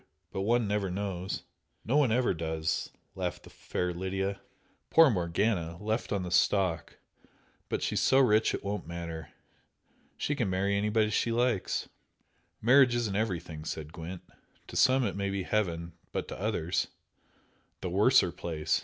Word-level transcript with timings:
But 0.31 0.41
one 0.41 0.67
never 0.67 0.89
knows" 0.89 1.43
"No, 1.85 1.97
one 1.97 2.09
never 2.09 2.33
does!" 2.33 2.89
laughed 3.13 3.43
the 3.43 3.51
fair 3.51 3.93
Lydia 3.93 4.41
"Poor 4.89 5.11
Morgana! 5.11 5.77
Left 5.79 6.11
on 6.11 6.23
the 6.23 6.31
stalk! 6.31 6.97
But 7.69 7.83
she's 7.83 7.99
so 8.01 8.17
rich 8.17 8.55
it 8.55 8.63
won't 8.63 8.87
matter. 8.87 9.29
She 10.17 10.33
can 10.33 10.49
marry 10.49 10.75
anybody 10.75 11.11
she 11.11 11.31
likes." 11.31 11.87
"Marriage 12.63 12.95
isn't 12.95 13.15
everything," 13.15 13.63
said 13.63 13.93
Gwent 13.93 14.23
"To 14.69 14.75
some 14.75 15.03
it 15.05 15.15
may 15.15 15.29
be 15.29 15.43
heaven, 15.43 15.93
but 16.11 16.27
to 16.29 16.39
others" 16.41 16.87
"The 17.81 17.91
worser 17.91 18.31
place!" 18.31 18.79